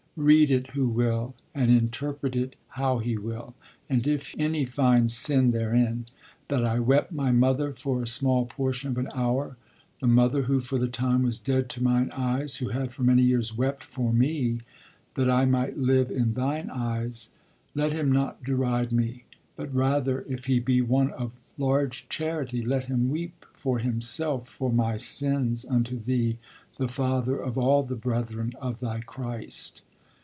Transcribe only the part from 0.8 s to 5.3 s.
will, and interpret it how he will: and if any finds